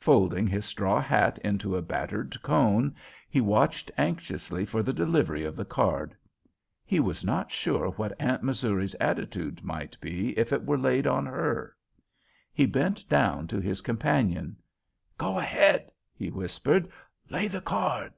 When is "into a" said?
1.44-1.82